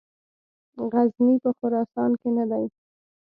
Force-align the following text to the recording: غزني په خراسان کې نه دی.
غزني 0.91 1.35
په 1.43 1.49
خراسان 1.57 2.11
کې 2.21 2.29
نه 2.37 2.45
دی. 2.51 2.65